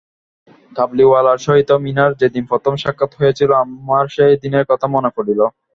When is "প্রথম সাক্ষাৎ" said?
2.51-3.11